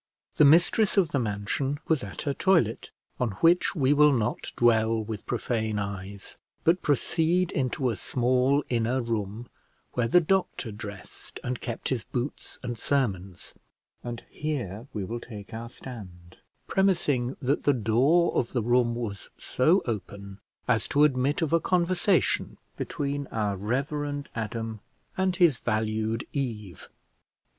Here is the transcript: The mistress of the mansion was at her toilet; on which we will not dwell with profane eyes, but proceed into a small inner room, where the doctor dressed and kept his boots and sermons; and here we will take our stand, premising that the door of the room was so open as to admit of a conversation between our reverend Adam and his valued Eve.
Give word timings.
The 0.37 0.45
mistress 0.45 0.97
of 0.97 1.09
the 1.09 1.19
mansion 1.19 1.79
was 1.87 2.03
at 2.03 2.23
her 2.23 2.33
toilet; 2.33 2.89
on 3.19 3.33
which 3.33 3.75
we 3.75 3.93
will 3.93 4.11
not 4.11 4.51
dwell 4.57 5.03
with 5.03 5.27
profane 5.27 5.77
eyes, 5.77 6.39
but 6.63 6.81
proceed 6.81 7.51
into 7.51 7.87
a 7.91 7.95
small 7.95 8.63
inner 8.67 8.99
room, 8.99 9.47
where 9.93 10.07
the 10.07 10.19
doctor 10.19 10.71
dressed 10.71 11.39
and 11.43 11.61
kept 11.61 11.89
his 11.89 12.03
boots 12.03 12.57
and 12.63 12.79
sermons; 12.79 13.53
and 14.03 14.25
here 14.31 14.87
we 14.91 15.03
will 15.03 15.19
take 15.19 15.53
our 15.53 15.69
stand, 15.69 16.39
premising 16.65 17.37
that 17.39 17.65
the 17.65 17.71
door 17.71 18.33
of 18.33 18.53
the 18.53 18.63
room 18.63 18.95
was 18.95 19.29
so 19.37 19.83
open 19.85 20.39
as 20.67 20.87
to 20.87 21.03
admit 21.03 21.43
of 21.43 21.53
a 21.53 21.59
conversation 21.59 22.57
between 22.75 23.27
our 23.27 23.55
reverend 23.55 24.29
Adam 24.33 24.79
and 25.15 25.35
his 25.35 25.59
valued 25.59 26.25
Eve. 26.33 26.89